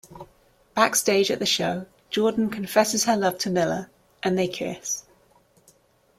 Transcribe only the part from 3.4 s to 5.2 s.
Miller and they kiss.